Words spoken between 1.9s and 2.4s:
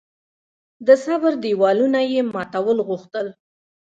یې